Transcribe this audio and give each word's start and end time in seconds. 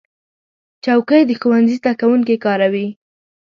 چوکۍ 0.83 1.21
د 1.27 1.31
ښوونځي 1.41 1.75
زده 1.79 1.91
کوونکي 1.99 2.35
کاروي. 2.45 2.87